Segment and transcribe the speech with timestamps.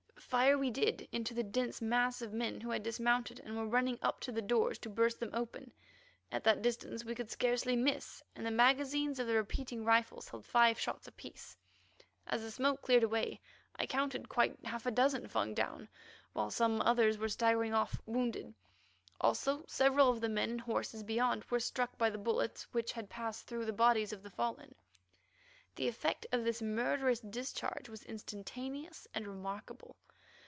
[0.31, 3.99] Fire we did into the dense mass of men who had dismounted and were running
[4.01, 5.73] up to the doors to burst them open.
[6.31, 10.45] At that distance we could scarcely miss and the magazines of the repeating rifles held
[10.45, 11.57] five shots apiece.
[12.27, 13.41] As the smoke cleared away
[13.75, 15.89] I counted quite half a dozen Fung down,
[16.31, 18.53] while some others were staggering off, wounded.
[19.19, 23.09] Also several of the men and horses beyond were struck by the bullets which had
[23.09, 24.75] passed through the bodies of the fallen.
[25.75, 29.97] The effect of this murderous discharge was instantaneous and remarkable.